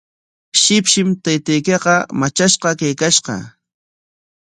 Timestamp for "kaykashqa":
2.79-3.35